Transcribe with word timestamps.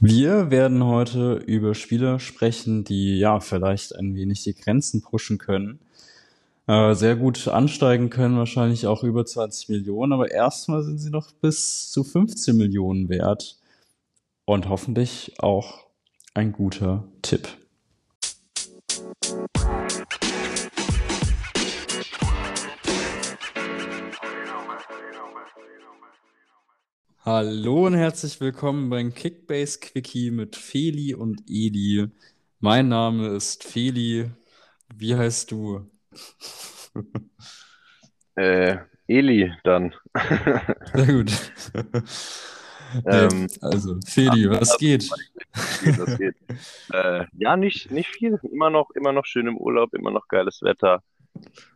Wir 0.00 0.50
werden 0.50 0.84
heute 0.84 1.34
über 1.46 1.74
Spieler 1.74 2.18
sprechen, 2.20 2.84
die 2.84 3.18
ja 3.18 3.40
vielleicht 3.40 3.96
ein 3.96 4.14
wenig 4.14 4.42
die 4.42 4.54
Grenzen 4.54 5.00
pushen 5.00 5.38
können. 5.38 5.78
Äh, 6.66 6.94
sehr 6.94 7.16
gut 7.16 7.48
ansteigen 7.48 8.10
können, 8.10 8.36
wahrscheinlich 8.36 8.86
auch 8.86 9.04
über 9.04 9.24
20 9.24 9.70
Millionen, 9.70 10.12
aber 10.12 10.30
erstmal 10.30 10.82
sind 10.82 10.98
sie 10.98 11.10
noch 11.10 11.32
bis 11.32 11.90
zu 11.90 12.04
15 12.04 12.56
Millionen 12.56 13.08
wert. 13.08 13.56
Und 14.44 14.68
hoffentlich 14.68 15.34
auch 15.38 15.86
ein 16.34 16.52
guter 16.52 17.04
Tipp. 17.22 17.48
Hallo 27.28 27.86
und 27.86 27.94
herzlich 27.94 28.40
willkommen 28.40 28.88
beim 28.88 29.12
Kickbase 29.12 29.80
Quickie 29.80 30.30
mit 30.30 30.54
Feli 30.54 31.12
und 31.12 31.42
Edi. 31.48 32.06
Mein 32.60 32.86
Name 32.86 33.26
ist 33.30 33.64
Feli. 33.64 34.30
Wie 34.94 35.16
heißt 35.16 35.50
du? 35.50 35.90
Äh, 38.36 38.76
Eli 39.08 39.52
dann. 39.64 39.92
Sehr 40.94 41.06
gut. 41.06 41.32
Ähm, 43.04 43.48
also, 43.60 43.98
Feli, 44.06 44.48
was 44.48 44.78
geht? 44.78 45.10
das 45.52 46.18
geht. 46.18 46.36
Äh, 46.92 47.24
ja, 47.32 47.56
nicht, 47.56 47.90
nicht 47.90 48.08
viel. 48.08 48.38
Immer 48.52 48.70
noch, 48.70 48.90
immer 48.92 49.12
noch 49.12 49.26
schön 49.26 49.48
im 49.48 49.56
Urlaub, 49.56 49.92
immer 49.94 50.12
noch 50.12 50.28
geiles 50.28 50.62
Wetter. 50.62 51.02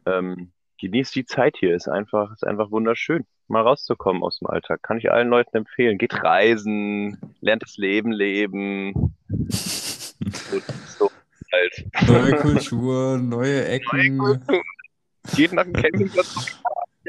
Ähm, 0.06 0.52
genießt 0.78 1.14
die 1.16 1.24
Zeit 1.24 1.56
hier. 1.58 1.74
Ist 1.74 1.88
einfach, 1.88 2.32
ist 2.32 2.46
einfach 2.46 2.70
wunderschön, 2.70 3.26
mal 3.50 3.62
rauszukommen 3.62 4.22
aus 4.22 4.38
dem 4.38 4.48
Alltag. 4.48 4.82
Kann 4.82 4.98
ich 4.98 5.10
allen 5.10 5.28
Leuten 5.28 5.56
empfehlen. 5.56 5.98
Geht 5.98 6.22
reisen, 6.22 7.18
lernt 7.40 7.62
das 7.62 7.76
Leben 7.76 8.12
leben. 8.12 9.14
So, 9.38 10.60
so 10.98 11.10
halt. 11.52 12.08
Neue 12.08 12.36
Kultur, 12.36 13.18
neue 13.18 13.66
Ecken. 13.66 14.16
Neue 14.16 14.38
Kultur. 14.38 14.62
Geht 15.36 15.52
nach 15.52 15.64
dem 15.64 15.74
Campingplatz 15.74 16.60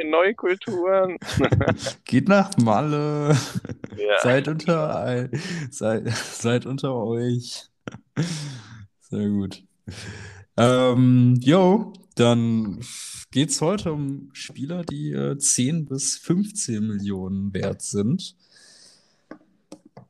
neue 0.09 0.33
Kulturen. 0.33 1.17
Geht 2.05 2.27
nach 2.27 2.51
Malle. 2.57 3.37
Ja. 3.97 4.19
Seid 4.21 4.47
unter 4.47 5.29
seid, 5.69 6.09
seid 6.09 6.65
unter 6.65 6.95
euch. 6.95 7.69
Sehr 8.99 9.29
gut. 9.29 9.63
Ähm, 10.57 11.37
jo, 11.41 11.93
dann 12.15 12.81
geht's 13.31 13.61
heute 13.61 13.93
um 13.93 14.29
Spieler, 14.33 14.83
die 14.83 15.11
äh, 15.13 15.37
10 15.37 15.85
bis 15.85 16.17
15 16.17 16.85
Millionen 16.85 17.53
wert 17.53 17.81
sind. 17.81 18.35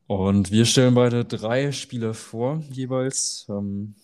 Und 0.07 0.51
wir 0.51 0.65
stellen 0.65 0.95
beide 0.95 1.23
drei 1.23 1.71
Spieler 1.71 2.13
vor, 2.13 2.61
jeweils. 2.69 3.45
Ähm, 3.47 3.95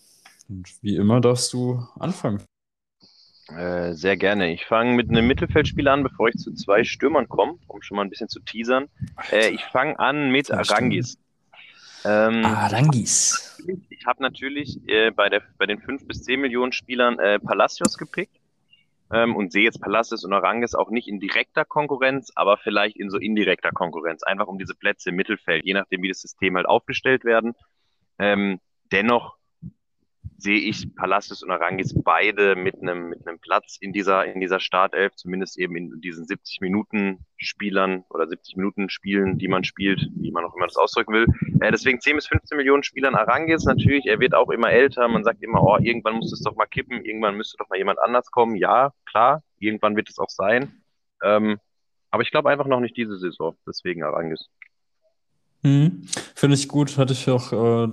und 0.48 0.66
wie 0.80 0.96
immer 0.96 1.20
darfst 1.20 1.52
du 1.52 1.86
anfangen. 1.98 2.42
Äh, 3.48 3.92
sehr 3.94 4.16
gerne. 4.16 4.52
Ich 4.52 4.64
fange 4.64 4.94
mit 4.94 5.10
einem 5.10 5.26
Mittelfeldspieler 5.26 5.92
an, 5.92 6.02
bevor 6.02 6.28
ich 6.28 6.36
zu 6.36 6.52
zwei 6.54 6.84
Stürmern 6.84 7.28
komme, 7.28 7.58
um 7.66 7.82
schon 7.82 7.96
mal 7.96 8.02
ein 8.02 8.10
bisschen 8.10 8.28
zu 8.28 8.40
teasern. 8.40 8.86
Äh, 9.32 9.50
ich 9.50 9.64
fange 9.64 9.98
an 9.98 10.30
mit 10.30 10.50
Arangis. 10.50 11.18
Ähm, 12.04 12.44
Arangis. 12.44 13.60
ich 13.90 14.06
habe 14.06 14.22
natürlich 14.22 14.78
äh, 14.86 15.10
bei, 15.10 15.28
der, 15.28 15.42
bei 15.58 15.66
den 15.66 15.80
5 15.80 16.06
bis 16.06 16.22
10 16.22 16.40
Millionen 16.40 16.72
Spielern 16.72 17.18
äh, 17.18 17.38
Palacios 17.38 17.98
gepickt 17.98 18.37
ähm, 19.12 19.36
und 19.36 19.52
sehe 19.52 19.64
jetzt 19.64 19.80
Palacios 19.80 20.24
und 20.24 20.32
Arangis 20.32 20.74
auch 20.74 20.90
nicht 20.90 21.08
in 21.08 21.20
direkter 21.20 21.64
Konkurrenz, 21.64 22.30
aber 22.34 22.58
vielleicht 22.58 22.96
in 22.96 23.10
so 23.10 23.18
indirekter 23.18 23.70
Konkurrenz, 23.70 24.22
einfach 24.22 24.46
um 24.46 24.58
diese 24.58 24.74
Plätze 24.74 25.10
im 25.10 25.16
Mittelfeld, 25.16 25.64
je 25.64 25.74
nachdem, 25.74 26.02
wie 26.02 26.08
das 26.08 26.20
System 26.20 26.56
halt 26.56 26.66
aufgestellt 26.66 27.24
werden. 27.24 27.54
Ähm, 28.18 28.60
dennoch 28.92 29.37
sehe 30.38 30.60
ich 30.60 30.94
Palacios 30.94 31.42
und 31.42 31.50
Arangis 31.50 31.92
beide 32.02 32.54
mit 32.54 32.80
einem 32.80 33.08
mit 33.08 33.26
einem 33.26 33.40
Platz 33.40 33.76
in 33.80 33.92
dieser 33.92 34.24
in 34.24 34.40
dieser 34.40 34.60
Startelf, 34.60 35.14
zumindest 35.16 35.58
eben 35.58 35.76
in 35.76 36.00
diesen 36.00 36.26
70 36.26 36.60
Minuten 36.60 37.26
Spielern 37.36 38.04
oder 38.08 38.28
70 38.28 38.56
Minuten 38.56 38.88
Spielen, 38.88 39.38
die 39.38 39.48
man 39.48 39.64
spielt, 39.64 40.08
wie 40.14 40.30
man 40.30 40.44
auch 40.44 40.54
immer 40.54 40.66
das 40.66 40.76
ausdrücken 40.76 41.12
will. 41.12 41.26
Äh, 41.60 41.72
deswegen 41.72 42.00
10 42.00 42.16
bis 42.16 42.28
15 42.28 42.56
Millionen 42.56 42.84
Spielern 42.84 43.16
Arangis 43.16 43.64
natürlich, 43.64 44.06
er 44.06 44.20
wird 44.20 44.34
auch 44.34 44.50
immer 44.50 44.70
älter, 44.70 45.08
man 45.08 45.24
sagt 45.24 45.42
immer, 45.42 45.60
oh, 45.60 45.76
irgendwann 45.80 46.14
muss 46.14 46.32
es 46.32 46.42
doch 46.42 46.54
mal 46.54 46.66
kippen, 46.66 47.04
irgendwann 47.04 47.36
müsste 47.36 47.56
doch 47.58 47.68
mal 47.68 47.78
jemand 47.78 47.98
anders 47.98 48.30
kommen. 48.30 48.54
Ja, 48.54 48.92
klar, 49.06 49.42
irgendwann 49.58 49.96
wird 49.96 50.08
es 50.08 50.20
auch 50.20 50.30
sein. 50.30 50.82
Ähm, 51.22 51.58
aber 52.10 52.22
ich 52.22 52.30
glaube 52.30 52.48
einfach 52.48 52.66
noch 52.66 52.80
nicht 52.80 52.96
diese 52.96 53.18
Saison, 53.18 53.56
deswegen 53.66 54.04
Arangis. 54.04 54.48
Mhm. 55.62 56.02
Finde 56.34 56.54
ich 56.56 56.68
gut, 56.68 56.96
hatte 56.98 57.12
ich 57.12 57.28
auch 57.28 57.52
äh, 57.52 57.90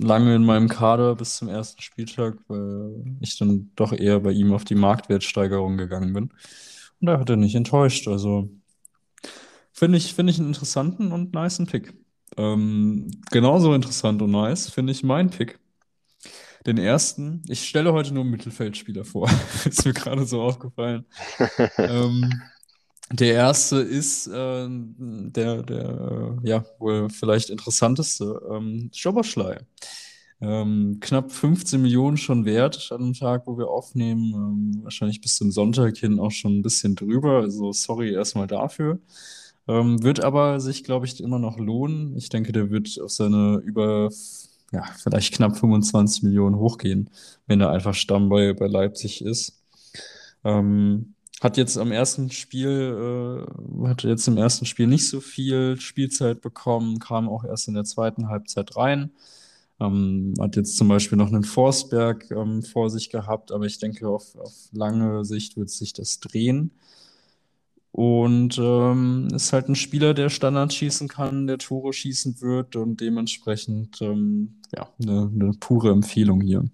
lange 0.00 0.34
in 0.34 0.44
meinem 0.44 0.68
Kader 0.68 1.14
bis 1.14 1.36
zum 1.36 1.48
ersten 1.48 1.82
Spieltag, 1.82 2.38
weil 2.48 3.04
ich 3.20 3.38
dann 3.38 3.70
doch 3.76 3.92
eher 3.92 4.20
bei 4.20 4.32
ihm 4.32 4.52
auf 4.52 4.64
die 4.64 4.74
Marktwertsteigerung 4.74 5.76
gegangen 5.76 6.12
bin. 6.12 6.30
Und 7.00 7.06
da 7.06 7.18
hat 7.18 7.30
er 7.30 7.36
nicht 7.36 7.54
enttäuscht. 7.54 8.08
Also 8.08 8.50
finde 9.72 9.98
ich, 9.98 10.14
finde 10.14 10.32
ich 10.32 10.38
einen 10.38 10.48
interessanten 10.48 11.12
und 11.12 11.34
nicen 11.34 11.66
Pick. 11.66 11.94
Ähm, 12.36 13.10
genauso 13.30 13.74
interessant 13.74 14.22
und 14.22 14.30
nice 14.30 14.70
finde 14.70 14.92
ich 14.92 15.02
meinen 15.02 15.30
Pick. 15.30 15.58
Den 16.66 16.76
ersten, 16.76 17.42
ich 17.48 17.66
stelle 17.66 17.92
heute 17.92 18.12
nur 18.12 18.24
Mittelfeldspieler 18.24 19.04
vor. 19.04 19.30
Ist 19.64 19.84
mir 19.84 19.94
gerade 19.94 20.24
so 20.24 20.42
aufgefallen. 20.42 21.04
Ähm, 21.78 22.30
der 23.12 23.34
erste 23.34 23.76
ist 23.80 24.28
äh, 24.28 24.66
der, 24.68 25.62
der 25.62 26.38
äh, 26.44 26.48
ja, 26.48 26.64
wohl 26.78 27.08
vielleicht 27.10 27.50
interessanteste, 27.50 28.40
ähm, 28.50 28.90
Szoboszlai. 28.94 29.58
Ähm, 30.42 30.98
knapp 31.00 31.30
15 31.32 31.82
Millionen 31.82 32.16
schon 32.16 32.46
wert 32.46 32.90
an 32.92 33.02
dem 33.02 33.14
Tag, 33.14 33.46
wo 33.46 33.58
wir 33.58 33.68
aufnehmen. 33.68 34.32
Ähm, 34.34 34.80
wahrscheinlich 34.84 35.20
bis 35.20 35.36
zum 35.36 35.50
Sonntag 35.50 35.98
hin 35.98 36.18
auch 36.18 36.30
schon 36.30 36.58
ein 36.58 36.62
bisschen 36.62 36.94
drüber. 36.94 37.40
Also 37.40 37.72
sorry 37.72 38.12
erstmal 38.14 38.46
dafür. 38.46 39.00
Ähm, 39.68 40.02
wird 40.02 40.24
aber 40.24 40.60
sich, 40.60 40.84
glaube 40.84 41.06
ich, 41.06 41.22
immer 41.22 41.38
noch 41.38 41.58
lohnen. 41.58 42.16
Ich 42.16 42.28
denke, 42.30 42.52
der 42.52 42.70
wird 42.70 42.98
auf 43.00 43.10
seine 43.10 43.56
über, 43.64 44.10
ja, 44.72 44.84
vielleicht 45.02 45.34
knapp 45.34 45.58
25 45.58 46.22
Millionen 46.22 46.56
hochgehen, 46.56 47.10
wenn 47.46 47.60
er 47.60 47.70
einfach 47.70 47.94
Stamm 47.94 48.28
bei, 48.30 48.52
bei 48.54 48.66
Leipzig 48.66 49.22
ist. 49.24 49.62
Ähm, 50.44 51.14
hat 51.40 51.56
jetzt 51.56 51.78
am 51.78 51.90
ersten 51.90 52.30
Spiel, 52.30 53.46
äh, 53.48 53.88
hat 53.88 54.02
jetzt 54.02 54.28
im 54.28 54.36
ersten 54.36 54.66
Spiel 54.66 54.86
nicht 54.86 55.08
so 55.08 55.20
viel 55.20 55.80
Spielzeit 55.80 56.42
bekommen, 56.42 56.98
kam 56.98 57.28
auch 57.28 57.44
erst 57.44 57.66
in 57.68 57.74
der 57.74 57.84
zweiten 57.84 58.28
Halbzeit 58.28 58.76
rein. 58.76 59.10
Ähm, 59.80 60.34
hat 60.38 60.56
jetzt 60.56 60.76
zum 60.76 60.88
Beispiel 60.88 61.16
noch 61.16 61.28
einen 61.28 61.44
Forsberg 61.44 62.30
ähm, 62.30 62.62
vor 62.62 62.90
sich 62.90 63.08
gehabt, 63.08 63.50
aber 63.52 63.64
ich 63.64 63.78
denke, 63.78 64.06
auf, 64.06 64.36
auf 64.36 64.52
lange 64.72 65.24
Sicht 65.24 65.56
wird 65.56 65.70
sich 65.70 65.94
das 65.94 66.20
drehen. 66.20 66.72
Und 67.92 68.58
ähm, 68.58 69.28
ist 69.34 69.52
halt 69.54 69.68
ein 69.68 69.74
Spieler, 69.74 70.12
der 70.12 70.28
Standards 70.28 70.74
schießen 70.74 71.08
kann, 71.08 71.46
der 71.46 71.58
Tore 71.58 71.92
schießen 71.92 72.40
wird 72.40 72.76
und 72.76 73.00
dementsprechend 73.00 74.00
ähm, 74.02 74.60
ja, 74.76 74.88
eine, 75.02 75.30
eine 75.34 75.52
pure 75.58 75.90
Empfehlung 75.90 76.42
hier. 76.42 76.64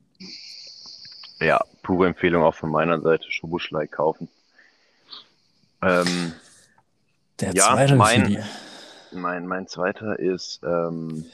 Ja, 1.40 1.64
pure 1.82 2.08
Empfehlung 2.08 2.42
auch 2.42 2.54
von 2.54 2.70
meiner 2.70 3.00
Seite, 3.00 3.24
Szoboszlai 3.30 3.86
kaufen. 3.86 4.28
Ähm, 5.86 6.32
Der 7.40 7.52
Ja, 7.54 7.64
zweite 7.74 7.96
mein- 7.96 8.44
mein, 9.12 9.46
mein 9.46 9.66
zweiter 9.68 10.18
ist, 10.18 10.60
ähm, 10.64 11.26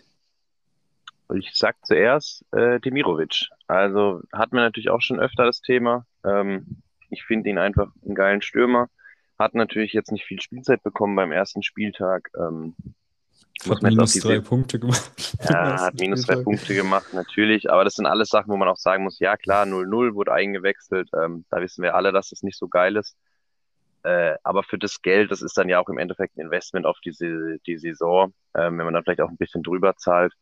ich 1.34 1.50
sag 1.54 1.76
zuerst 1.86 2.44
äh, 2.52 2.78
Demirovic. 2.80 3.48
Also 3.66 4.20
hat 4.32 4.52
man 4.52 4.64
natürlich 4.64 4.90
auch 4.90 5.00
schon 5.00 5.18
öfter 5.20 5.44
das 5.46 5.60
Thema. 5.60 6.04
Ähm, 6.24 6.82
ich 7.08 7.24
finde 7.24 7.48
ihn 7.50 7.58
einfach 7.58 7.90
einen 8.04 8.14
geilen 8.14 8.42
Stürmer. 8.42 8.88
Hat 9.38 9.54
natürlich 9.54 9.92
jetzt 9.92 10.12
nicht 10.12 10.24
viel 10.24 10.40
Spielzeit 10.42 10.82
bekommen 10.82 11.16
beim 11.16 11.32
ersten 11.32 11.62
Spieltag. 11.62 12.30
Ähm, 12.38 12.74
Hat 13.68 13.82
minus 13.82 14.14
drei 14.20 14.34
Se- 14.36 14.42
Punkte 14.42 14.78
gemacht. 14.78 15.34
Ja, 15.48 15.80
hat 15.86 15.94
minus 15.94 16.26
drei. 16.26 16.36
Punkte 16.36 16.74
gemacht, 16.74 17.12
natürlich. 17.14 17.70
Aber 17.70 17.84
das 17.84 17.94
sind 17.94 18.06
alles 18.06 18.28
Sachen, 18.28 18.50
wo 18.52 18.56
man 18.56 18.68
auch 18.68 18.76
sagen 18.76 19.04
muss, 19.04 19.18
ja 19.18 19.36
klar, 19.36 19.64
0-0 19.64 20.14
wurde 20.14 20.32
eingewechselt. 20.32 21.08
Ähm, 21.14 21.44
da 21.50 21.60
wissen 21.60 21.82
wir 21.82 21.94
alle, 21.94 22.12
dass 22.12 22.28
das 22.30 22.42
nicht 22.42 22.58
so 22.58 22.68
geil 22.68 22.96
ist. 22.96 23.16
Äh, 24.04 24.36
aber 24.42 24.62
für 24.64 24.78
das 24.78 25.02
Geld, 25.02 25.30
das 25.30 25.42
ist 25.42 25.56
dann 25.58 25.68
ja 25.68 25.80
auch 25.80 25.88
im 25.88 25.98
Endeffekt 25.98 26.36
ein 26.36 26.42
Investment 26.42 26.86
auf 26.86 26.98
die, 27.04 27.12
die 27.66 27.78
Saison, 27.78 28.34
ähm, 28.54 28.78
wenn 28.78 28.84
man 28.84 28.94
dann 28.94 29.04
vielleicht 29.04 29.20
auch 29.20 29.30
ein 29.30 29.36
bisschen 29.36 29.62
drüber 29.62 29.96
zahlt. 29.96 30.32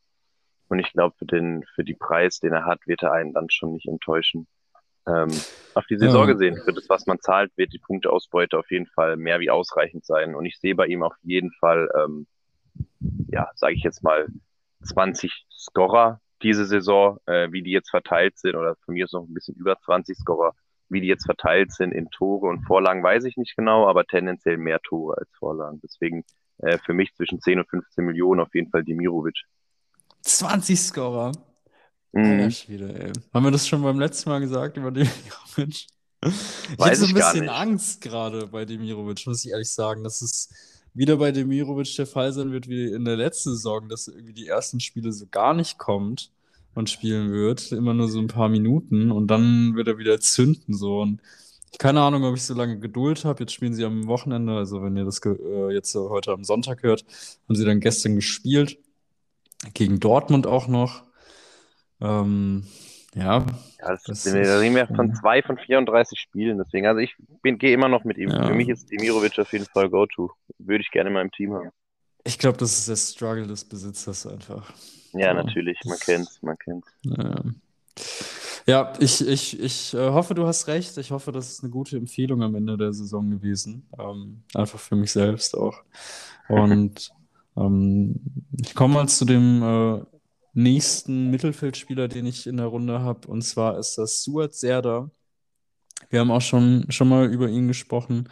Und 0.68 0.78
ich 0.80 0.92
glaube, 0.92 1.16
für 1.18 1.26
den, 1.26 1.64
für 1.74 1.84
die 1.84 1.94
Preis, 1.94 2.40
den 2.40 2.52
er 2.52 2.64
hat, 2.66 2.86
wird 2.86 3.02
er 3.02 3.12
einen 3.12 3.34
dann 3.34 3.50
schon 3.50 3.74
nicht 3.74 3.88
enttäuschen. 3.88 4.46
Ähm, 5.06 5.46
auf 5.74 5.86
die 5.86 5.98
Saison 5.98 6.26
Ja. 6.26 6.26
gesehen, 6.26 6.60
für 6.64 6.72
das, 6.74 6.86
was 6.88 7.06
man 7.06 7.20
zahlt, 7.20 7.52
wird 7.56 7.72
die 7.72 7.78
Punkteausbeute 7.78 8.58
auf 8.58 8.70
jeden 8.70 8.86
Fall 8.88 9.16
mehr 9.16 9.40
wie 9.40 9.50
ausreichend 9.50 10.04
sein. 10.04 10.34
Und 10.34 10.46
ich 10.46 10.58
sehe 10.60 10.74
bei 10.76 10.86
ihm 10.86 11.02
auf 11.02 11.14
jeden 11.22 11.52
Fall, 11.52 11.90
ähm, 11.96 12.26
ja, 13.28 13.50
sage 13.54 13.74
ich 13.74 13.82
jetzt 13.82 14.02
mal, 14.02 14.28
20 14.82 15.46
Scorer 15.50 16.20
diese 16.42 16.64
Saison, 16.66 17.18
äh, 17.26 17.52
wie 17.52 17.62
die 17.62 17.70
jetzt 17.72 17.90
verteilt 17.90 18.38
sind, 18.38 18.56
oder 18.56 18.76
von 18.84 18.94
mir 18.94 19.04
ist 19.04 19.12
noch 19.12 19.24
ein 19.24 19.34
bisschen 19.34 19.56
über 19.56 19.78
20 19.80 20.16
Scorer, 20.18 20.54
wie 20.90 21.00
die 21.00 21.06
jetzt 21.06 21.24
verteilt 21.24 21.72
sind 21.72 21.92
in 21.92 22.10
Tore 22.10 22.48
und 22.48 22.62
Vorlagen, 22.64 23.02
weiß 23.02 23.24
ich 23.24 23.36
nicht 23.36 23.56
genau, 23.56 23.88
aber 23.88 24.04
tendenziell 24.04 24.58
mehr 24.58 24.80
Tore 24.80 25.16
als 25.18 25.30
Vorlagen. 25.38 25.80
Deswegen 25.82 26.24
äh, 26.58 26.78
für 26.78 26.92
mich 26.92 27.14
zwischen 27.14 27.40
10 27.40 27.60
und 27.60 27.68
15 27.68 28.04
Millionen 28.04 28.40
auf 28.40 28.54
jeden 28.54 28.70
Fall 28.70 28.84
Dimirovic. 28.84 29.36
20 30.22 30.80
Scorer. 30.80 31.32
Mhm. 32.12 32.50
Schwede, 32.50 33.06
ey. 33.06 33.12
Haben 33.32 33.44
wir 33.44 33.52
das 33.52 33.68
schon 33.68 33.82
beim 33.82 34.00
letzten 34.00 34.30
Mal 34.30 34.40
gesagt 34.40 34.76
über 34.76 34.90
Demirovic? 34.90 35.86
Ich 36.22 36.78
habe 36.78 36.96
so 36.96 37.06
ein 37.06 37.14
bisschen. 37.14 37.48
Angst 37.48 38.02
gerade 38.02 38.46
bei 38.48 38.64
Demirovic, 38.64 39.26
muss 39.26 39.44
ich 39.44 39.52
ehrlich 39.52 39.70
sagen, 39.70 40.04
dass 40.04 40.20
es 40.20 40.50
wieder 40.92 41.16
bei 41.16 41.30
Demirovic 41.30 41.94
der 41.96 42.06
Fall 42.06 42.32
sein 42.32 42.50
wird 42.50 42.68
wie 42.68 42.92
in 42.92 43.04
der 43.04 43.16
letzten 43.16 43.50
Saison, 43.50 43.88
dass 43.88 44.08
irgendwie 44.08 44.34
die 44.34 44.48
ersten 44.48 44.80
Spiele 44.80 45.12
so 45.12 45.26
gar 45.30 45.54
nicht 45.54 45.78
kommt 45.78 46.32
und 46.74 46.90
spielen 46.90 47.32
wird, 47.32 47.72
immer 47.72 47.94
nur 47.94 48.08
so 48.08 48.20
ein 48.20 48.28
paar 48.28 48.48
Minuten 48.48 49.10
und 49.10 49.28
dann 49.28 49.74
wird 49.74 49.88
er 49.88 49.98
wieder 49.98 50.20
zünden 50.20 50.74
so 50.74 51.00
und 51.00 51.20
keine 51.78 52.00
Ahnung, 52.00 52.24
ob 52.24 52.34
ich 52.34 52.42
so 52.42 52.54
lange 52.54 52.78
Geduld 52.78 53.24
habe. 53.24 53.40
Jetzt 53.40 53.52
spielen 53.52 53.74
sie 53.74 53.84
am 53.84 54.06
Wochenende, 54.06 54.54
also 54.54 54.82
wenn 54.82 54.96
ihr 54.96 55.04
das 55.04 55.20
äh, 55.24 55.72
jetzt 55.72 55.92
so 55.92 56.10
heute 56.10 56.32
am 56.32 56.44
Sonntag 56.44 56.82
hört, 56.82 57.04
haben 57.48 57.54
sie 57.54 57.64
dann 57.64 57.80
gestern 57.80 58.16
gespielt 58.16 58.78
gegen 59.74 60.00
Dortmund 60.00 60.46
auch 60.46 60.68
noch. 60.68 61.04
Ähm, 62.00 62.64
ja, 63.14 63.44
Ja, 63.80 63.88
das, 63.88 64.04
Das 64.04 64.24
da 64.24 64.58
reden 64.58 64.74
wir 64.74 64.86
von 64.86 65.14
zwei 65.14 65.42
von 65.42 65.58
34 65.58 66.18
Spielen. 66.18 66.58
Deswegen, 66.58 66.86
also 66.86 67.00
ich 67.00 67.16
bin, 67.42 67.58
gehe 67.58 67.72
immer 67.72 67.88
noch 67.88 68.04
mit 68.04 68.18
ihm. 68.18 68.30
Ja. 68.30 68.46
Für 68.46 68.54
mich 68.54 68.68
ist 68.68 68.90
Demirovic 68.90 69.38
auf 69.38 69.52
jeden 69.52 69.66
Fall 69.66 69.90
Go-To. 69.90 70.30
Würde 70.58 70.82
ich 70.82 70.90
gerne 70.90 71.08
in 71.08 71.14
meinem 71.14 71.30
Team 71.30 71.54
haben. 71.54 71.70
ich 72.24 72.38
glaube, 72.38 72.58
das 72.58 72.78
ist 72.78 72.88
der 72.88 72.96
Struggle 72.96 73.46
des 73.46 73.64
Besitzers 73.64 74.26
einfach. 74.26 74.72
Ja, 75.12 75.34
natürlich. 75.34 75.78
Man 75.84 75.98
kennt's, 75.98 76.42
man 76.42 76.56
kennt's. 76.58 76.88
Ja, 77.02 77.42
ja 78.66 78.92
ich, 78.98 79.26
ich, 79.26 79.60
ich 79.60 79.94
äh, 79.94 80.10
hoffe, 80.10 80.34
du 80.34 80.46
hast 80.46 80.66
recht. 80.68 80.96
Ich 80.98 81.10
hoffe, 81.10 81.32
das 81.32 81.50
ist 81.50 81.62
eine 81.62 81.70
gute 81.70 81.96
Empfehlung 81.96 82.42
am 82.42 82.54
Ende 82.54 82.76
der 82.76 82.92
Saison 82.92 83.30
gewesen. 83.30 83.88
Ähm, 83.98 84.42
einfach 84.54 84.78
für 84.78 84.96
mich 84.96 85.12
selbst 85.12 85.56
auch. 85.56 85.82
Und 86.48 87.10
ähm, 87.56 88.20
ich 88.60 88.74
komme 88.74 88.94
mal 88.94 89.08
zu 89.08 89.24
dem 89.24 89.62
äh, 89.62 90.04
nächsten 90.52 91.30
Mittelfeldspieler, 91.30 92.08
den 92.08 92.26
ich 92.26 92.46
in 92.46 92.56
der 92.56 92.66
Runde 92.66 93.00
habe. 93.00 93.28
Und 93.28 93.42
zwar 93.42 93.78
ist 93.78 93.96
das 93.96 94.22
Suat 94.22 94.54
Serdar. 94.54 95.10
Wir 96.10 96.20
haben 96.20 96.30
auch 96.32 96.40
schon, 96.42 96.86
schon 96.90 97.08
mal 97.08 97.32
über 97.32 97.48
ihn 97.48 97.68
gesprochen. 97.68 98.28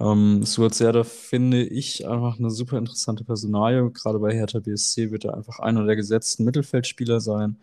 Ähm, 0.00 0.42
Suat 0.44 0.74
Serdar 0.74 1.04
finde 1.04 1.62
ich 1.64 2.06
einfach 2.08 2.38
eine 2.38 2.50
super 2.50 2.76
interessante 2.78 3.24
Personalie. 3.24 3.90
Gerade 3.92 4.18
bei 4.18 4.34
Hertha 4.34 4.58
BSC 4.58 5.12
wird 5.12 5.24
er 5.24 5.34
einfach 5.36 5.60
einer 5.60 5.84
der 5.84 5.96
gesetzten 5.96 6.44
Mittelfeldspieler 6.44 7.20
sein. 7.20 7.56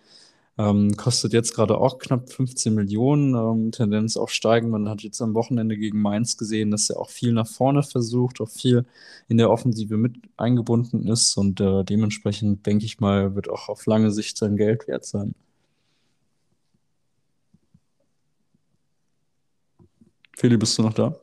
Ähm, 0.57 0.95
kostet 0.97 1.33
jetzt 1.33 1.53
gerade 1.55 1.77
auch 1.77 1.99
knapp 1.99 2.31
15 2.31 2.73
Millionen, 2.73 3.35
ähm, 3.35 3.71
Tendenz 3.71 4.17
auch 4.17 4.29
steigen. 4.29 4.69
Man 4.71 4.89
hat 4.89 5.03
jetzt 5.03 5.21
am 5.21 5.35
Wochenende 5.35 5.77
gegen 5.77 6.01
Mainz 6.01 6.37
gesehen, 6.37 6.71
dass 6.71 6.89
er 6.89 6.99
auch 6.99 7.09
viel 7.11 7.33
nach 7.33 7.47
vorne 7.47 7.83
versucht, 7.83 8.41
auch 8.41 8.49
viel 8.49 8.85
in 9.27 9.37
der 9.37 9.51
Offensive 9.51 9.97
mit 9.97 10.15
eingebunden 10.37 11.07
ist 11.07 11.37
und 11.37 11.61
äh, 11.61 11.83
dementsprechend 11.83 12.65
denke 12.65 12.85
ich 12.85 12.99
mal, 12.99 13.35
wird 13.35 13.49
auch 13.49 13.69
auf 13.69 13.85
lange 13.85 14.11
Sicht 14.11 14.37
sein 14.37 14.57
Geld 14.57 14.87
wert 14.87 15.05
sein. 15.05 15.35
Feli, 20.37 20.55
bist 20.55 20.77
du 20.77 20.83
noch 20.83 20.93
da? 20.93 21.15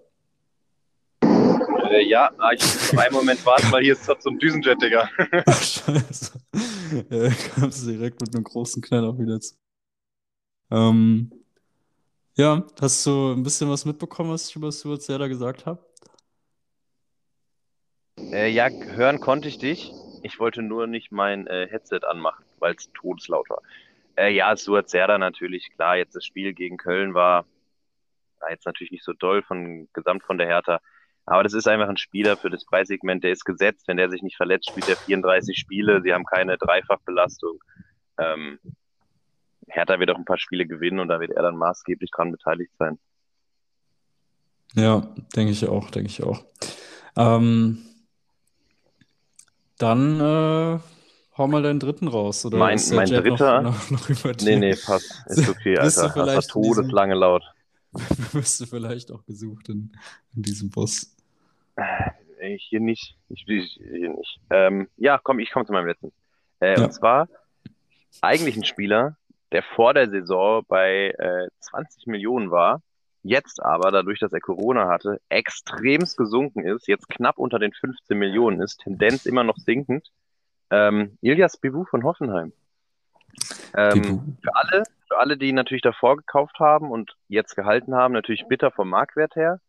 Äh, 1.22 2.02
ja, 2.02 2.32
ich 2.52 2.60
muss 2.60 2.92
noch 2.92 3.00
einen 3.00 3.14
Moment 3.14 3.46
warten, 3.46 3.70
weil 3.70 3.84
hier 3.84 3.92
ist 3.92 4.06
so 4.06 4.12
ein 4.28 4.40
Düsenjet, 4.40 4.82
Digga. 4.82 5.08
Ach, 5.46 5.62
scheiße. 5.62 6.32
Ja, 7.10 7.30
kamst 7.54 7.86
du 7.86 7.92
direkt 7.92 8.20
mit 8.20 8.34
einem 8.34 8.42
großen 8.42 8.82
Knall 8.82 9.04
auch 9.04 9.16
wieder 9.16 9.38
zu. 9.38 9.54
Ähm, 10.72 11.30
ja, 12.34 12.66
hast 12.80 13.06
du 13.06 13.34
ein 13.34 13.44
bisschen 13.44 13.70
was 13.70 13.84
mitbekommen, 13.84 14.30
was 14.32 14.48
ich 14.48 14.56
über 14.56 14.72
Stuart 14.72 15.02
Serdar 15.02 15.28
gesagt 15.28 15.64
habe? 15.64 15.78
Äh, 18.18 18.50
ja, 18.50 18.68
hören 18.68 19.20
konnte 19.20 19.46
ich 19.46 19.58
dich. 19.58 19.92
Ich 20.24 20.40
wollte 20.40 20.60
nur 20.60 20.88
nicht 20.88 21.12
mein 21.12 21.46
äh, 21.46 21.68
Headset 21.70 22.00
anmachen, 22.02 22.44
weil 22.58 22.74
es 22.74 22.90
todeslaut 22.92 23.48
war. 23.48 23.62
Äh, 24.16 24.34
ja, 24.34 24.56
Suat 24.56 24.88
Serdar 24.88 25.18
natürlich, 25.18 25.70
klar, 25.76 25.98
jetzt 25.98 26.16
das 26.16 26.24
Spiel 26.24 26.52
gegen 26.52 26.78
Köln 26.78 27.14
war, 27.14 27.44
war 28.44 28.50
jetzt 28.50 28.66
natürlich 28.66 28.92
nicht 28.92 29.04
so 29.04 29.12
doll 29.12 29.42
von 29.42 29.88
gesamt 29.92 30.22
von 30.24 30.38
der 30.38 30.46
Hertha. 30.46 30.80
Aber 31.26 31.42
das 31.42 31.54
ist 31.54 31.66
einfach 31.66 31.88
ein 31.88 31.96
Spieler 31.96 32.36
für 32.36 32.50
das 32.50 32.66
Preissegment, 32.66 33.24
der 33.24 33.32
ist 33.32 33.44
gesetzt. 33.44 33.88
Wenn 33.88 33.96
der 33.96 34.10
sich 34.10 34.22
nicht 34.22 34.36
verletzt, 34.36 34.68
spielt 34.68 34.88
er 34.88 34.96
34 34.96 35.58
Spiele. 35.58 36.02
Sie 36.02 36.12
haben 36.12 36.26
keine 36.26 36.58
Dreifachbelastung. 36.58 37.62
Ähm, 38.18 38.58
Hertha 39.68 39.98
wird 39.98 40.10
auch 40.10 40.18
ein 40.18 40.26
paar 40.26 40.38
Spiele 40.38 40.66
gewinnen 40.66 41.00
und 41.00 41.08
da 41.08 41.20
wird 41.20 41.30
er 41.32 41.42
dann 41.42 41.56
maßgeblich 41.56 42.10
dran 42.10 42.30
beteiligt 42.30 42.72
sein. 42.78 42.98
Ja, 44.74 45.08
denke 45.34 45.52
ich 45.52 45.66
auch, 45.66 45.90
denke 45.90 46.10
ich 46.10 46.22
auch. 46.22 46.44
Ähm, 47.16 47.78
dann 49.78 50.20
äh, 50.20 50.78
hau 51.38 51.46
mal 51.46 51.62
deinen 51.62 51.80
dritten 51.80 52.08
raus, 52.08 52.44
oder 52.44 52.58
Mein- 52.58 52.80
mein 52.92 53.08
noch, 53.08 53.22
dritter? 53.22 53.62
noch, 53.62 53.90
noch 53.90 54.08
über 54.10 54.32
Nee, 54.42 54.56
nee, 54.56 54.74
passt. 54.76 55.22
Ist 55.26 55.48
okay, 55.48 55.78
Alter. 55.78 56.08
Das 56.08 56.16
war 56.16 56.42
todeslange 56.42 57.14
laut. 57.14 57.44
Wirst 58.32 58.60
du 58.60 58.66
vielleicht 58.66 59.10
auch 59.12 59.24
gesucht 59.24 59.68
in, 59.68 59.92
in 60.34 60.42
diesem 60.42 60.70
Bus? 60.70 61.16
Äh, 61.76 62.56
Hier 62.58 62.80
nicht. 62.80 63.16
Ich, 63.28 63.44
hier 63.46 64.10
nicht. 64.10 64.40
Ähm, 64.50 64.88
ja, 64.96 65.18
komm, 65.22 65.38
ich 65.38 65.50
komme 65.50 65.66
zu 65.66 65.72
meinem 65.72 65.86
letzten. 65.86 66.12
Äh, 66.60 66.78
Ja. 66.78 66.84
Und 66.84 66.92
zwar 66.92 67.28
eigentlich 68.20 68.56
ein 68.56 68.64
Spieler, 68.64 69.16
der 69.52 69.62
vor 69.62 69.94
der 69.94 70.08
Saison 70.10 70.64
bei 70.66 71.10
äh, 71.18 71.48
20 71.60 72.06
Millionen 72.06 72.50
war, 72.50 72.82
jetzt 73.22 73.62
aber, 73.62 73.90
dadurch, 73.90 74.20
dass 74.20 74.32
er 74.32 74.40
Corona 74.40 74.88
hatte, 74.88 75.20
extremst 75.28 76.16
gesunken 76.16 76.64
ist, 76.64 76.86
jetzt 76.86 77.08
knapp 77.08 77.38
unter 77.38 77.58
den 77.58 77.72
15 77.72 78.16
Millionen 78.16 78.60
ist, 78.60 78.80
Tendenz 78.80 79.26
immer 79.26 79.44
noch 79.44 79.56
sinkend. 79.56 80.10
Ähm, 80.70 81.18
Ilias 81.20 81.56
Bebu 81.56 81.84
von 81.84 82.04
Hoffenheim. 82.04 82.52
Ähm, 83.76 84.02
Bibu. 84.02 84.22
für 84.42 84.54
alle, 84.54 84.82
für 85.14 85.20
alle, 85.20 85.36
die 85.36 85.52
natürlich 85.52 85.82
davor 85.82 86.16
gekauft 86.16 86.58
haben 86.58 86.90
und 86.90 87.16
jetzt 87.28 87.54
gehalten 87.54 87.94
haben, 87.94 88.14
natürlich 88.14 88.46
bitter 88.48 88.72
vom 88.72 88.90
Marktwert 88.90 89.36
her. 89.36 89.60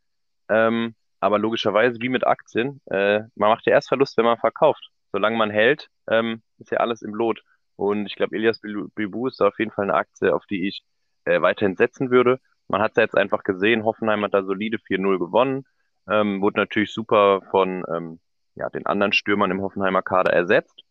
Ähm, 0.49 0.95
aber 1.19 1.37
logischerweise, 1.37 2.01
wie 2.01 2.09
mit 2.09 2.25
Aktien, 2.25 2.81
äh, 2.85 3.19
man 3.35 3.49
macht 3.49 3.65
ja 3.67 3.73
erst 3.73 3.89
Verlust, 3.89 4.17
wenn 4.17 4.25
man 4.25 4.37
verkauft. 4.37 4.89
Solange 5.11 5.37
man 5.37 5.51
hält, 5.51 5.89
ähm, 6.09 6.41
ist 6.57 6.71
ja 6.71 6.79
alles 6.79 7.03
im 7.03 7.13
Lot. 7.13 7.41
Und 7.75 8.07
ich 8.07 8.15
glaube, 8.15 8.35
Ilias 8.35 8.59
Bibu 8.95 9.27
ist 9.27 9.39
da 9.39 9.47
auf 9.47 9.59
jeden 9.59 9.71
Fall 9.71 9.83
eine 9.83 9.93
Aktie, 9.93 10.33
auf 10.33 10.45
die 10.47 10.67
ich 10.67 10.83
äh, 11.25 11.41
weiterhin 11.41 11.75
setzen 11.75 12.09
würde. 12.09 12.39
Man 12.67 12.81
hat 12.81 12.91
es 12.91 12.97
ja 12.97 13.03
jetzt 13.03 13.17
einfach 13.17 13.43
gesehen, 13.43 13.83
Hoffenheim 13.83 14.23
hat 14.23 14.33
da 14.33 14.43
solide 14.43 14.77
4-0 14.77 15.19
gewonnen, 15.19 15.65
ähm, 16.09 16.41
wurde 16.41 16.59
natürlich 16.59 16.91
super 16.91 17.41
von 17.51 17.83
ähm, 17.93 18.19
ja, 18.55 18.69
den 18.69 18.87
anderen 18.87 19.13
Stürmern 19.13 19.51
im 19.51 19.61
Hoffenheimer 19.61 20.01
Kader 20.01 20.33
ersetzt. 20.33 20.81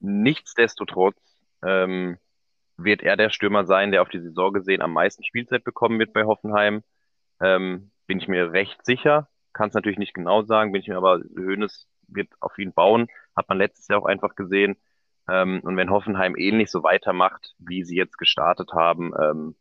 Nichtsdestotrotz 0.00 1.18
ähm, 1.62 2.18
wird 2.78 3.02
er 3.02 3.16
der 3.16 3.30
Stürmer 3.30 3.64
sein, 3.66 3.90
der 3.90 4.02
auf 4.02 4.08
die 4.08 4.20
Saison 4.20 4.52
gesehen 4.52 4.80
am 4.80 4.92
meisten 4.92 5.24
Spielzeit 5.24 5.64
bekommen 5.64 5.98
wird 5.98 6.12
bei 6.12 6.24
Hoffenheim. 6.24 6.82
Ähm, 7.40 7.90
bin 8.06 8.18
ich 8.18 8.28
mir 8.28 8.52
recht 8.52 8.84
sicher. 8.86 9.28
Kann 9.52 9.68
es 9.68 9.74
natürlich 9.74 9.98
nicht 9.98 10.14
genau 10.14 10.42
sagen, 10.42 10.72
bin 10.72 10.80
ich 10.80 10.88
mir 10.88 10.96
aber, 10.96 11.20
Hoeneß 11.36 11.88
wird 12.06 12.28
auf 12.40 12.56
ihn 12.58 12.72
bauen. 12.72 13.08
Hat 13.36 13.48
man 13.48 13.58
letztes 13.58 13.88
Jahr 13.88 14.00
auch 14.00 14.06
einfach 14.06 14.34
gesehen. 14.36 14.76
Ähm, 15.28 15.60
und 15.62 15.76
wenn 15.76 15.90
Hoffenheim 15.90 16.36
ähnlich 16.36 16.70
so 16.70 16.82
weitermacht, 16.82 17.54
wie 17.58 17.82
sie 17.84 17.96
jetzt 17.96 18.16
gestartet 18.16 18.72
haben, 18.72 19.12
ähm, 19.20 19.56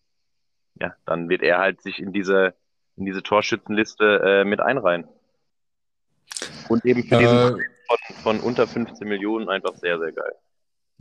ja, 0.79 0.93
dann 1.05 1.27
wird 1.27 1.41
er 1.41 1.57
halt 1.57 1.81
sich 1.81 2.00
in 2.00 2.13
diese, 2.13 2.53
in 2.95 3.05
diese 3.05 3.24
Torschützenliste 3.24 4.21
äh, 4.24 4.45
mit 4.45 4.62
einreihen. 4.62 5.07
Und 6.69 6.86
eben 6.86 7.03
für 7.03 7.17
diesen 7.17 7.59
Äh, 7.59 7.63
von, 7.88 7.97
von 8.24 8.39
unter 8.41 8.67
15 8.67 9.07
Millionen 9.07 9.50
einfach 9.50 9.75
sehr, 9.75 9.97
sehr 10.00 10.12
geil. 10.12 10.33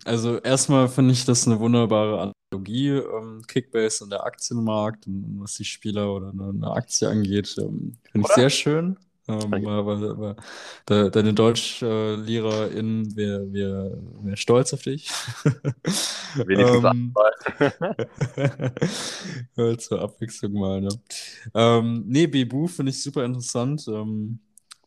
Also 0.05 0.39
erstmal 0.39 0.89
finde 0.89 1.13
ich 1.13 1.25
das 1.25 1.47
eine 1.47 1.59
wunderbare 1.59 2.33
Analogie, 2.53 2.91
ähm, 2.91 3.43
Kickbase 3.47 4.05
und 4.05 4.11
der 4.11 4.25
Aktienmarkt 4.25 5.07
und 5.07 5.41
was 5.41 5.55
die 5.55 5.65
Spieler 5.65 6.13
oder 6.13 6.31
eine, 6.31 6.51
eine 6.51 6.71
Aktie 6.71 7.09
angeht, 7.09 7.57
ähm, 7.59 7.97
finde 8.13 8.29
ich 8.29 8.35
sehr 8.35 8.51
schön. 8.51 8.99
Ähm, 9.29 9.51
weil, 9.51 9.87
weil, 9.87 10.19
weil 10.19 10.37
de, 10.89 11.11
deine 11.11 11.35
DeutschlehrerInnen 11.35 13.17
wäre 13.17 13.53
wär, 13.53 13.99
wär 14.23 14.37
stolz 14.37 14.73
auf 14.73 14.83
dich. 14.83 15.11
Wenigstens 16.37 16.85
ähm, 19.57 19.79
zur 19.79 20.01
Abwechslung 20.01 20.53
mal, 20.53 20.81
ne? 20.81 20.91
Ähm, 21.55 22.05
nee, 22.07 22.29
Bebu 22.29 22.69
finde 22.69 22.91
ich 22.91 23.03
super 23.03 23.25
interessant. 23.25 23.85
Ähm, 23.89 24.39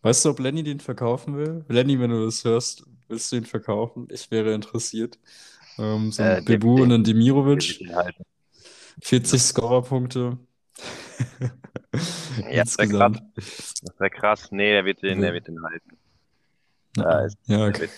weißt 0.04 0.24
du, 0.24 0.30
ob 0.30 0.40
Lenny 0.40 0.64
den 0.64 0.80
verkaufen 0.80 1.36
will? 1.36 1.66
Lenny, 1.68 2.00
wenn 2.00 2.12
du 2.12 2.24
das 2.24 2.46
hörst, 2.46 2.86
willst 3.10 3.32
du 3.32 3.38
ihn 3.38 3.46
verkaufen? 3.46 4.08
Ich 4.12 4.30
wäre 4.32 4.54
interessiert. 4.54 5.20
Ähm, 5.78 6.12
so 6.12 6.24
ein 6.24 6.38
Äh, 6.38 6.42
Bebu 6.42 6.76
der- 6.76 6.86
und 6.86 6.92
ein 6.94 7.04
Demirovic, 7.04 7.68
wird 7.68 7.82
ihn 7.82 7.96
halten. 7.96 8.24
40 9.02 9.42
Scorerpunkte. 9.42 10.38
Ja, 12.52 12.64
das 12.64 12.78
wär 12.78 12.86
Insgesamt. 12.86 13.24
Das 13.36 14.00
wäre 14.00 14.10
krass. 14.10 14.52
Nee, 14.52 14.72
der 14.72 14.86
wird 14.86 15.02
den, 15.02 15.22
der 15.22 15.34
wird 15.34 15.48
den 15.48 15.62
halten. 15.62 15.98
Ja, 16.96 17.28
Ja, 17.48 17.68
okay. 17.68 17.90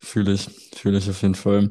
Fühle 0.00 0.32
ich, 0.32 0.70
fühle 0.74 0.98
ich 0.98 1.08
auf 1.10 1.22
jeden 1.22 1.34
Fall. 1.34 1.70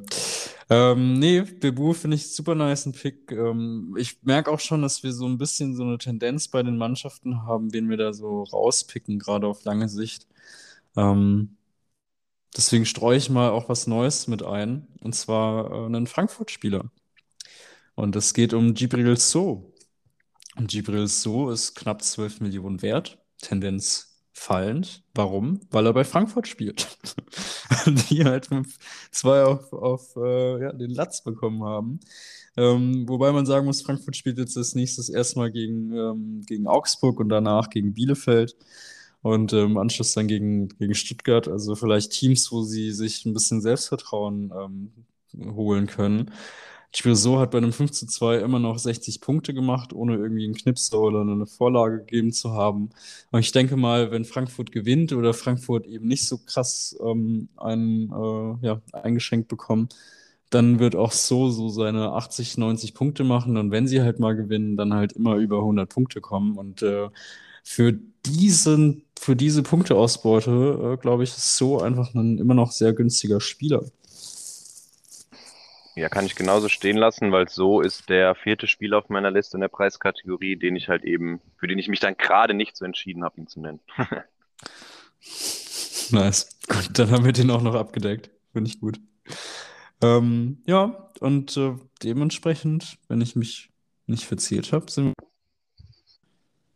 Ähm, 0.70 1.20
nee, 1.20 1.42
Bebu 1.42 1.94
finde 1.94 2.16
ich 2.16 2.34
super 2.34 2.56
nice 2.56 2.86
ein 2.86 2.92
Pick. 2.94 3.32
Ähm, 3.32 3.96
ich 4.00 4.22
merke 4.24 4.52
auch 4.52 4.60
schon, 4.60 4.82
dass 4.82 5.04
wir 5.04 5.14
so 5.14 5.28
ein 5.28 5.38
bisschen 5.38 5.76
so 5.76 5.84
eine 5.84 5.98
Tendenz 5.98 6.48
bei 6.48 6.64
den 6.64 6.78
Mannschaften 6.78 7.44
haben, 7.44 7.74
wen 7.74 7.90
wir 7.90 7.98
da 7.98 8.14
so 8.14 8.44
rauspicken, 8.44 9.20
gerade 9.20 9.48
auf 9.48 9.64
lange 9.64 9.90
Sicht. 9.90 10.28
Ähm, 10.98 11.56
deswegen 12.56 12.86
streue 12.86 13.18
ich 13.18 13.30
mal 13.30 13.50
auch 13.50 13.70
was 13.70 13.88
Neues 13.88 14.28
mit 14.28 14.44
ein, 14.44 14.88
und 15.02 15.14
zwar 15.16 15.72
äh, 15.72 15.86
einen 15.86 16.08
Frankfurt-Spieler. 16.08 16.92
Und 17.96 18.16
es 18.16 18.34
geht 18.34 18.54
um 18.54 18.74
Gibril 18.74 19.18
So. 19.18 19.74
Und 20.56 20.70
Gibril 20.70 21.08
So 21.08 21.50
ist 21.50 21.76
knapp 21.76 22.02
12 22.02 22.42
Millionen 22.42 22.82
wert, 22.82 23.18
Tendenz 23.42 24.16
fallend. 24.34 25.04
Warum? 25.14 25.62
Weil 25.72 25.86
er 25.88 25.94
bei 25.94 26.04
Frankfurt 26.04 26.48
spielt. 26.48 26.98
Die 28.10 28.26
halt 28.26 28.50
zwei 29.12 29.44
auf, 29.44 29.72
auf 29.72 30.16
äh, 30.18 30.62
ja, 30.62 30.74
den 30.74 30.92
Latz 30.92 31.24
bekommen 31.24 31.64
haben. 31.64 32.00
Ähm, 32.58 33.08
wobei 33.08 33.32
man 33.32 33.46
sagen 33.46 33.66
muss, 33.66 33.82
Frankfurt 33.82 34.16
spielt 34.16 34.38
jetzt 34.38 34.56
das 34.56 34.76
nächstes 34.76 35.10
erstmal 35.10 35.52
gegen, 35.52 35.94
ähm, 35.94 36.42
gegen 36.46 36.68
Augsburg 36.68 37.20
und 37.20 37.30
danach 37.30 37.70
gegen 37.70 37.94
Bielefeld 37.94 38.56
und 39.26 39.54
äh, 39.54 39.64
im 39.64 39.78
Anschluss 39.78 40.14
dann 40.14 40.28
gegen, 40.28 40.70
gegen 40.78 40.94
Stuttgart. 40.94 41.48
Also 41.48 41.76
vielleicht 41.76 42.12
Teams, 42.12 42.52
wo 42.52 42.62
sie 42.62 42.92
sich 42.92 43.26
ein 43.26 43.34
bisschen 43.34 43.60
Selbstvertrauen 43.60 44.54
ähm, 44.56 45.56
holen 45.56 45.88
können. 45.88 46.32
So 46.94 47.40
hat 47.40 47.52
bei 47.52 47.58
einem 47.58 47.74
5 47.74 47.92
zu 47.92 48.06
2 48.06 48.38
immer 48.38 48.60
noch 48.60 48.78
60 48.78 49.20
Punkte 49.22 49.54
gemacht, 49.54 49.94
ohne 49.94 50.16
irgendwie 50.16 50.46
einen 50.46 50.54
Knipser 50.54 51.00
oder 51.02 51.22
eine 51.22 51.46
Vorlage 51.48 52.00
gegeben 52.00 52.32
zu 52.34 52.52
haben. 52.54 52.92
Und 53.32 53.40
ich 53.40 53.52
denke 53.52 53.76
mal, 53.78 54.12
wenn 54.12 54.26
Frankfurt 54.26 54.72
gewinnt 54.72 55.12
oder 55.12 55.34
Frankfurt 55.34 55.88
eben 55.88 56.08
nicht 56.08 56.26
so 56.28 56.38
krass 56.38 56.96
ähm, 57.04 57.50
ein, 57.58 58.12
äh, 58.12 58.66
ja, 58.68 58.82
eingeschenkt 58.94 59.48
bekommt, 59.50 59.96
dann 60.52 60.80
wird 60.80 60.96
auch 60.96 61.12
so 61.12 61.50
so 61.50 61.68
seine 61.70 62.12
80, 62.14 62.58
90 62.58 62.94
Punkte 62.94 63.24
machen. 63.24 63.58
Und 63.58 63.72
wenn 63.72 63.88
sie 63.88 64.02
halt 64.02 64.20
mal 64.20 64.36
gewinnen, 64.36 64.78
dann 64.78 64.94
halt 64.94 65.14
immer 65.14 65.36
über 65.38 65.58
100 65.60 65.90
Punkte 65.90 66.22
kommen. 66.22 66.58
Und 66.58 66.82
äh, 66.84 67.10
für 67.66 67.94
diesen, 68.26 69.04
für 69.20 69.36
diese 69.36 69.64
Punkteausbeute, 69.64 70.94
äh, 70.94 71.02
glaube 71.02 71.24
ich, 71.24 71.32
ist 71.32 71.58
so 71.58 71.82
einfach 71.82 72.14
ein 72.14 72.38
immer 72.38 72.54
noch 72.54 72.72
sehr 72.72 72.94
günstiger 72.94 73.42
Spieler. 73.42 73.84
Ja, 75.96 76.10
kann 76.10 76.26
ich 76.26 76.36
genauso 76.36 76.70
stehen 76.70 76.98
lassen, 76.98 77.32
weil 77.32 77.50
so 77.50 77.82
ist 77.82 78.10
der 78.10 78.36
vierte 78.36 78.68
Spieler 78.68 79.00
auf 79.00 79.10
meiner 79.10 79.32
Liste 79.32 79.58
in 79.58 79.62
der 79.62 79.70
Preiskategorie, 79.70 80.58
den 80.58 80.76
ich 80.76 80.90
halt 80.90 81.04
eben, 81.06 81.42
für 81.58 81.68
den 81.68 81.80
ich 81.80 81.88
mich 81.88 82.00
dann 82.00 82.18
gerade 82.18 82.54
nicht 82.54 82.78
so 82.78 82.86
entschieden 82.86 83.24
habe, 83.24 83.40
ihn 83.40 83.48
zu 83.48 83.62
nennen. 83.62 83.80
nice. 86.12 86.50
Gut, 86.68 86.90
dann 86.94 87.12
haben 87.12 87.26
wir 87.26 87.32
den 87.32 87.50
auch 87.50 87.62
noch 87.62 87.76
abgedeckt. 87.76 88.30
Finde 88.54 88.70
ich 88.70 88.80
gut. 88.80 89.00
Ähm, 90.02 90.62
ja, 90.68 91.10
und 91.20 91.56
äh, 91.58 91.76
dementsprechend, 92.04 92.98
wenn 93.08 93.22
ich 93.22 93.36
mich 93.36 93.72
nicht 94.06 94.26
verzählt 94.26 94.72
habe, 94.72 94.92
sind 94.92 95.14
wir. 95.18 95.25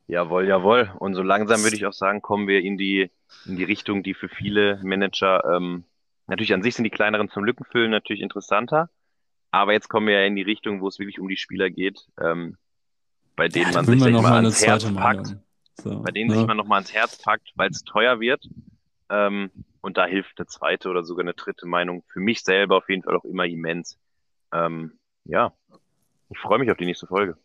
Jawohl, 0.10 0.48
jawohl. 0.48 0.92
Und 0.98 1.14
so 1.14 1.22
langsam 1.22 1.62
würde 1.62 1.76
ich 1.76 1.86
auch 1.86 1.94
sagen, 1.94 2.24
kommen 2.24 2.48
wir 2.48 2.62
in 2.62 2.78
die, 2.78 3.12
in 3.46 3.58
die 3.58 3.64
Richtung, 3.64 4.02
die 4.02 4.16
für 4.16 4.28
viele 4.28 4.80
Manager, 4.84 5.44
ähm, 5.46 5.84
natürlich 6.26 6.52
an 6.52 6.64
sich 6.64 6.74
sind 6.74 6.84
die 6.84 6.90
kleineren 6.90 7.30
zum 7.30 7.44
Lückenfüllen 7.44 7.92
natürlich 7.92 8.24
interessanter. 8.24 8.90
Aber 9.52 9.72
jetzt 9.74 9.88
kommen 9.88 10.08
wir 10.08 10.20
ja 10.20 10.26
in 10.26 10.36
die 10.36 10.42
Richtung, 10.42 10.82
wo 10.82 10.88
es 10.88 10.98
wirklich 10.98 11.20
um 11.20 11.28
die 11.28 11.38
Spieler 11.38 11.70
geht, 11.70 12.08
ähm, 12.20 12.58
bei 13.36 13.50
denen 13.50 13.72
ja, 13.72 13.84
man 13.84 13.86
sich 13.86 14.00
mal 14.00 14.34
ans 14.34 14.66
Herz 14.66 14.92
packt. 14.92 15.38
So, 15.76 16.02
bei 16.02 16.10
denen 16.10 16.32
ja. 16.32 16.38
sich 16.38 16.48
man 16.48 16.58
nochmal 16.58 16.78
ans 16.78 16.92
Herz 16.92 17.22
packt, 17.22 17.52
weil 17.54 17.70
es 17.70 17.84
teuer 17.84 18.20
wird. 18.20 18.50
Ähm, 19.12 19.52
und 19.82 19.98
da 19.98 20.08
hilft 20.08 20.40
eine 20.40 20.48
zweite 20.48 20.90
oder 20.90 21.04
sogar 21.04 21.24
eine 21.24 21.36
dritte 21.36 21.68
Meinung 21.68 22.04
für 22.08 22.20
mich 22.20 22.42
selber 22.42 22.78
auf 22.78 22.90
jeden 22.90 23.04
Fall 23.04 23.16
auch 23.16 23.26
immer 23.26 23.46
immens. 23.46 24.00
Ähm, 24.52 24.98
ja, 25.26 25.54
ich 26.32 26.40
freue 26.40 26.58
mich 26.58 26.72
auf 26.72 26.78
die 26.78 26.86
nächste 26.86 27.06
Folge. 27.06 27.38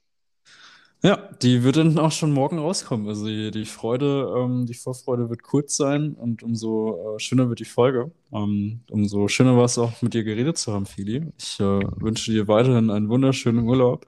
Ja, 1.05 1.19
die 1.43 1.63
wird 1.63 1.77
dann 1.77 1.99
auch 1.99 2.13
schon 2.13 2.33
morgen 2.33 2.59
rauskommen. 2.59 3.07
Also 3.09 3.27
die, 3.27 3.51
die 3.51 3.67
Freude, 3.67 4.35
ähm, 4.39 4.65
die 4.65 4.73
Vorfreude 4.73 5.29
wird 5.29 5.43
kurz 5.43 5.77
sein 5.77 6.15
und 6.15 6.43
umso 6.43 7.17
äh, 7.17 7.21
schöner 7.21 7.51
wird 7.51 7.61
die 7.61 7.67
Folge. 7.67 8.11
Ähm, 8.33 8.81
umso 8.91 9.29
schöner 9.29 9.55
war 9.55 9.67
es 9.67 9.77
auch, 9.77 10.01
mit 10.01 10.15
dir 10.15 10.25
geredet 10.25 10.57
zu 10.57 10.73
haben, 10.73 10.87
Fili. 10.87 11.31
Ich 11.39 11.61
äh, 11.61 11.63
wünsche 11.63 12.33
dir 12.33 12.49
weiterhin 12.49 12.91
einen 12.91 13.11
wunderschönen 13.11 13.69
Urlaub 13.69 14.07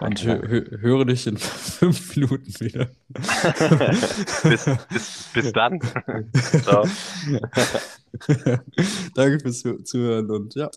und 0.00 0.24
hö 0.24 0.40
hö 0.48 0.78
höre 0.80 1.04
dich 1.04 1.28
in 1.28 1.36
fünf 1.38 2.16
Minuten 2.16 2.52
wieder. 2.58 2.88
bis, 4.42 4.64
bis, 4.88 5.30
bis 5.32 5.52
dann. 5.52 5.78
Ciao. 6.64 6.84
Danke 9.14 9.38
fürs 9.38 9.62
Zuhören 9.84 10.28
und 10.28 10.56
ja. 10.56 10.68